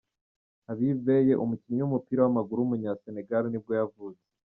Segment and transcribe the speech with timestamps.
[0.65, 4.27] Habib Beye, umukinnyi w’umupira w’amaguru w’umunyasenegal nibwo yavutse.